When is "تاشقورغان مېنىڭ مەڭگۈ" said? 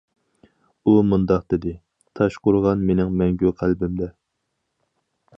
2.19-3.51